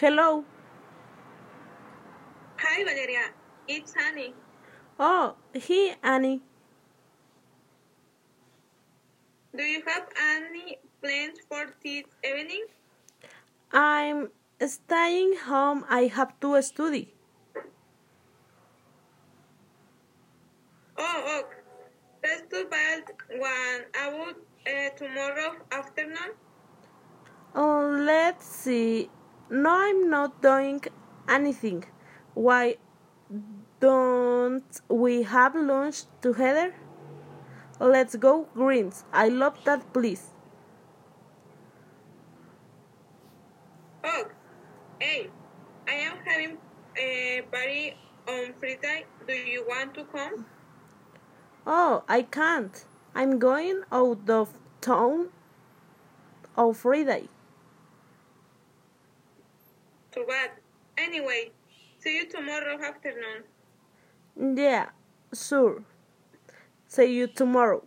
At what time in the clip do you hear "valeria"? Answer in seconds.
2.84-3.24